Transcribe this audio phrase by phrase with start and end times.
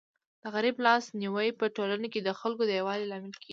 [0.41, 3.49] د غریب لاس نیوی په ټولنه کي د خلکو د یووالي لامل کيږي.